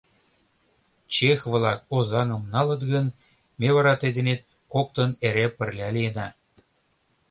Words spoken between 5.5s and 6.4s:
пырля лийына...